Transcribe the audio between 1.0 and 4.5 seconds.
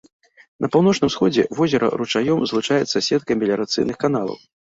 усходзе возера ручаём злучаецца з сеткай меліярацыйных каналаў.